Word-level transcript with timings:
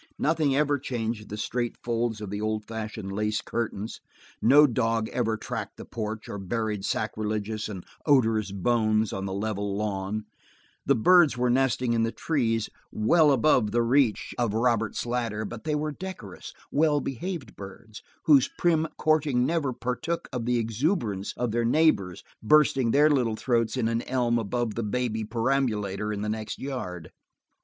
Nothing 0.17 0.55
ever 0.55 0.79
changed 0.79 1.29
the 1.29 1.37
straight 1.37 1.77
folds 1.83 2.21
of 2.21 2.31
the 2.31 2.41
old 2.41 2.65
fashioned 2.65 3.11
lace 3.11 3.39
curtains; 3.39 4.01
no 4.41 4.65
dog 4.65 5.07
ever 5.09 5.37
tracked 5.37 5.77
the 5.77 5.85
porch, 5.85 6.27
or 6.27 6.39
buried 6.39 6.83
sacrilegious 6.83 7.69
and 7.69 7.85
odorous 8.07 8.51
bones 8.51 9.13
on 9.13 9.27
the 9.27 9.31
level 9.31 9.77
lawn; 9.77 10.25
the 10.87 10.95
birds 10.95 11.37
were 11.37 11.51
nesting 11.51 11.93
in 11.93 12.01
the 12.01 12.11
trees, 12.11 12.67
well 12.91 13.31
above 13.31 13.69
the 13.69 13.83
reach 13.83 14.33
of 14.39 14.55
Robert's 14.55 15.05
ladder, 15.05 15.45
but 15.45 15.65
they 15.65 15.75
were 15.75 15.91
decorous, 15.91 16.51
well 16.71 16.99
behaved 16.99 17.55
birds, 17.55 18.01
whose 18.25 18.49
prim 18.57 18.87
courting 18.97 19.45
never 19.45 19.71
partook 19.71 20.27
of 20.33 20.47
the 20.47 20.57
exuberance 20.57 21.31
of 21.37 21.51
their 21.51 21.63
neighbors', 21.63 22.23
bursting 22.41 22.89
their 22.89 23.11
little 23.11 23.35
throats 23.35 23.77
in 23.77 23.87
an 23.87 24.01
elm 24.09 24.39
above 24.39 24.73
the 24.73 24.81
baby 24.81 25.23
perambulator 25.23 26.11
in 26.11 26.23
the 26.23 26.27
next 26.27 26.57
yard. 26.57 27.11